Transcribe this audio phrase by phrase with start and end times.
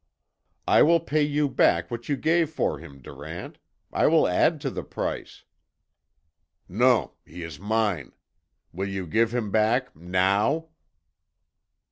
[0.67, 3.59] "I will pay you back what you gave for him, Durant.
[3.93, 5.43] I will add to the price."
[6.67, 7.11] "Non.
[7.23, 8.11] He is mine.
[8.73, 10.69] Will you give him back NOW?"